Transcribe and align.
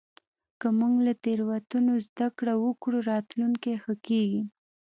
که 0.59 0.67
موږ 0.79 0.95
له 1.05 1.13
تېروتنو 1.23 1.93
زدهکړه 2.07 2.53
وکړو، 2.65 2.97
راتلونکی 3.11 3.73
ښه 3.83 3.93
کېږي. 4.07 4.41